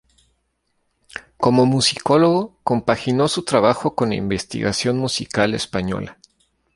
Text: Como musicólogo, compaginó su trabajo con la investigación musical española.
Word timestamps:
Como 1.37 1.67
musicólogo, 1.67 2.57
compaginó 2.63 3.27
su 3.27 3.43
trabajo 3.45 3.93
con 3.93 4.09
la 4.09 4.15
investigación 4.15 4.97
musical 4.97 5.53
española. 5.53 6.17